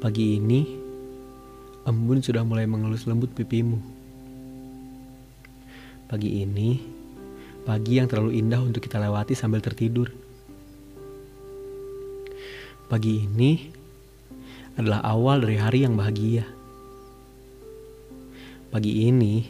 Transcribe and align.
Pagi 0.00 0.40
ini, 0.40 0.64
embun 1.84 2.24
sudah 2.24 2.40
mulai 2.40 2.64
mengelus 2.64 3.04
lembut 3.04 3.36
pipimu. 3.36 3.76
Pagi 6.08 6.40
ini, 6.40 6.80
pagi 7.68 8.00
yang 8.00 8.08
terlalu 8.08 8.40
indah 8.40 8.64
untuk 8.64 8.80
kita 8.80 8.96
lewati 8.96 9.36
sambil 9.36 9.60
tertidur. 9.60 10.08
Pagi 12.88 13.28
ini 13.28 13.68
adalah 14.80 15.04
awal 15.04 15.44
dari 15.44 15.60
hari 15.60 15.84
yang 15.84 16.00
bahagia. 16.00 16.48
Pagi 18.72 19.04
ini, 19.04 19.44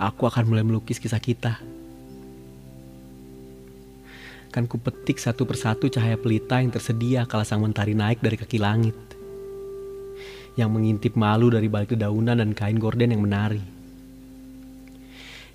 aku 0.00 0.32
akan 0.32 0.48
mulai 0.48 0.64
melukis 0.64 0.96
kisah 0.96 1.20
kita. 1.20 1.60
Kan 4.48 4.64
ku 4.64 4.80
petik 4.80 5.20
satu 5.20 5.44
persatu 5.44 5.92
cahaya 5.92 6.16
pelita 6.16 6.56
yang 6.56 6.72
tersedia 6.72 7.28
kala 7.28 7.44
sang 7.44 7.60
mentari 7.60 7.92
naik 7.92 8.24
dari 8.24 8.40
kaki 8.40 8.56
langit. 8.56 9.17
Yang 10.58 10.70
mengintip 10.74 11.12
malu 11.14 11.54
dari 11.54 11.70
balik 11.70 11.94
dedaunan 11.94 12.42
dan 12.42 12.50
kain 12.50 12.82
gorden 12.82 13.14
yang 13.14 13.22
menari. 13.22 13.62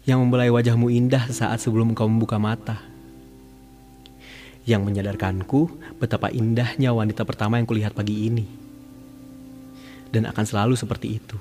Yang 0.08 0.18
membelai 0.24 0.48
wajahmu 0.48 0.88
indah 0.88 1.28
sesaat 1.28 1.60
sebelum 1.60 1.92
kau 1.92 2.08
membuka 2.08 2.40
mata. 2.40 2.80
Yang 4.64 4.88
menyadarkanku 4.88 5.68
betapa 6.00 6.32
indahnya 6.32 6.96
wanita 6.96 7.28
pertama 7.28 7.60
yang 7.60 7.68
kulihat 7.68 7.92
pagi 7.92 8.32
ini. 8.32 8.48
Dan 10.08 10.24
akan 10.24 10.46
selalu 10.48 10.80
seperti 10.80 11.20
itu. 11.20 11.36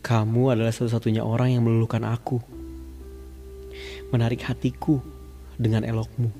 Kamu 0.00 0.56
adalah 0.56 0.72
satu-satunya 0.72 1.20
orang 1.20 1.52
yang 1.52 1.68
meluluhkan 1.68 2.04
aku 2.08 2.64
menarik 4.14 4.46
hatiku 4.46 5.02
dengan 5.58 5.82
elokmu. 5.82 6.30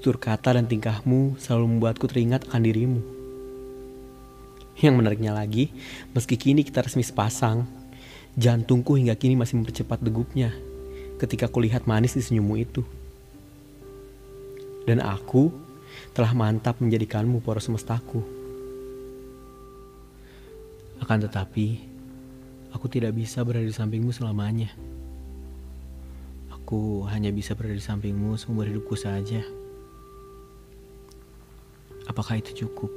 Tutur 0.00 0.16
kata 0.16 0.56
dan 0.56 0.64
tingkahmu 0.64 1.36
selalu 1.36 1.76
membuatku 1.76 2.08
teringat 2.08 2.48
akan 2.48 2.64
dirimu. 2.64 3.04
Yang 4.80 4.96
menariknya 4.96 5.36
lagi, 5.36 5.68
meski 6.16 6.40
kini 6.40 6.64
kita 6.64 6.80
resmi 6.80 7.04
sepasang, 7.04 7.68
jantungku 8.32 8.96
hingga 8.96 9.12
kini 9.12 9.36
masih 9.36 9.60
mempercepat 9.60 10.00
degupnya 10.00 10.56
ketika 11.20 11.52
kulihat 11.52 11.84
manis 11.84 12.16
di 12.16 12.24
senyummu 12.24 12.56
itu. 12.56 12.80
Dan 14.88 15.04
aku 15.04 15.52
telah 16.16 16.32
mantap 16.32 16.80
menjadikanmu 16.80 17.44
poros 17.44 17.68
semestaku. 17.68 18.24
Akan 20.96 21.20
tetapi, 21.20 21.76
aku 22.72 22.88
tidak 22.88 23.12
bisa 23.12 23.44
berada 23.44 23.68
di 23.68 23.76
sampingmu 23.76 24.16
selamanya. 24.16 24.72
Aku 26.56 27.04
hanya 27.12 27.28
bisa 27.28 27.52
berada 27.52 27.76
di 27.76 27.84
sampingmu 27.84 28.40
seumur 28.40 28.64
hidupku 28.64 28.96
saja. 28.96 29.59
Apakah 32.10 32.42
itu 32.42 32.66
cukup? 32.66 32.90